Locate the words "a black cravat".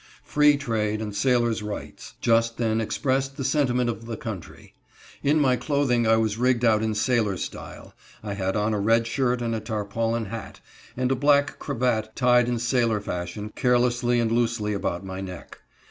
11.11-12.15